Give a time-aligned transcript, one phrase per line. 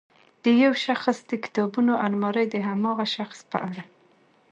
[0.43, 3.83] د یو شخص د کتابونو المارۍ د هماغه شخص په اړه.